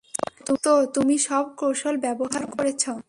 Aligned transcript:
তো, 0.63 0.73
তুমি 0.93 1.15
সব 1.19 1.45
কৌশল 1.57 1.95
ব্যবহার 1.97 2.43
করেছ। 2.51 2.83